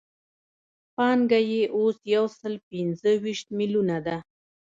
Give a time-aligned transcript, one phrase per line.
[0.95, 4.17] پانګه یې اوس یو سل پنځه ویشت میلیونه ده